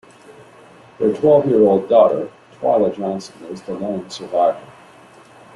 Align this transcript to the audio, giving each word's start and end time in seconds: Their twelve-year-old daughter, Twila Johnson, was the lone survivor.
Their 0.97 1.13
twelve-year-old 1.15 1.87
daughter, 1.87 2.27
Twila 2.55 2.89
Johnson, 2.97 3.35
was 3.47 3.61
the 3.61 3.73
lone 3.75 4.09
survivor. 4.09 4.59